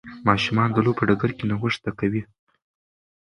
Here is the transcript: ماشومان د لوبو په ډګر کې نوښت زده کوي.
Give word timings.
ماشومان 0.29 0.69
د 0.73 0.77
لوبو 0.85 0.97
په 0.97 1.03
ډګر 1.07 1.31
کې 1.37 1.43
نوښت 1.49 1.79
زده 1.81 1.91
کوي. 1.99 2.21